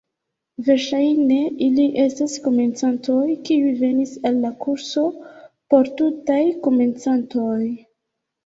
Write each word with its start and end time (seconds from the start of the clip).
Verŝajne 0.67 1.35
ili 1.65 1.85
estas 2.03 2.37
komencantoj, 2.47 3.27
kiuj 3.49 3.75
venis 3.83 4.15
al 4.31 4.41
la 4.47 4.51
kurso 4.65 5.05
por 5.75 5.93
tutaj 6.01 6.43
komencantoj. 6.67 7.61